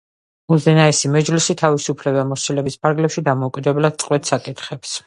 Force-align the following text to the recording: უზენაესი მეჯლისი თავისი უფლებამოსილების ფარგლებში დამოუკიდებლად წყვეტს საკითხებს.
უზენაესი 0.55 1.11
მეჯლისი 1.17 1.57
თავისი 1.63 1.93
უფლებამოსილების 1.95 2.81
ფარგლებში 2.87 3.29
დამოუკიდებლად 3.31 4.05
წყვეტს 4.07 4.37
საკითხებს. 4.37 4.99